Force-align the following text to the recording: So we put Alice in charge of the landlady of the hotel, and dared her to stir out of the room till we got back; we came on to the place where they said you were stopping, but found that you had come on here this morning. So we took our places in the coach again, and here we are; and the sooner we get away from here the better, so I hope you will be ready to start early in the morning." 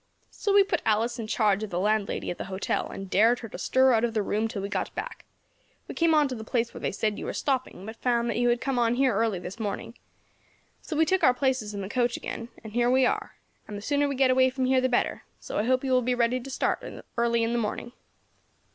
So 0.31 0.51
we 0.51 0.63
put 0.63 0.81
Alice 0.83 1.19
in 1.19 1.27
charge 1.27 1.61
of 1.61 1.69
the 1.69 1.77
landlady 1.79 2.31
of 2.31 2.39
the 2.39 2.45
hotel, 2.45 2.89
and 2.89 3.07
dared 3.07 3.37
her 3.41 3.49
to 3.49 3.57
stir 3.59 3.93
out 3.93 4.03
of 4.03 4.15
the 4.15 4.23
room 4.23 4.47
till 4.47 4.63
we 4.63 4.67
got 4.67 4.95
back; 4.95 5.25
we 5.87 5.93
came 5.93 6.15
on 6.15 6.27
to 6.29 6.33
the 6.33 6.43
place 6.43 6.73
where 6.73 6.81
they 6.81 6.91
said 6.91 7.19
you 7.19 7.25
were 7.25 7.33
stopping, 7.35 7.85
but 7.85 8.01
found 8.01 8.27
that 8.27 8.37
you 8.39 8.49
had 8.49 8.59
come 8.59 8.79
on 8.79 8.95
here 8.95 9.29
this 9.39 9.59
morning. 9.59 9.93
So 10.81 10.95
we 10.97 11.05
took 11.05 11.23
our 11.23 11.35
places 11.35 11.75
in 11.75 11.81
the 11.81 11.87
coach 11.87 12.17
again, 12.17 12.49
and 12.63 12.73
here 12.73 12.89
we 12.89 13.05
are; 13.05 13.35
and 13.67 13.77
the 13.77 13.81
sooner 13.83 14.07
we 14.07 14.15
get 14.15 14.31
away 14.31 14.49
from 14.49 14.65
here 14.65 14.81
the 14.81 14.89
better, 14.89 15.21
so 15.39 15.59
I 15.59 15.65
hope 15.65 15.83
you 15.83 15.91
will 15.91 16.01
be 16.01 16.15
ready 16.15 16.39
to 16.39 16.49
start 16.49 16.83
early 17.15 17.43
in 17.43 17.53
the 17.53 17.59
morning." 17.59 17.91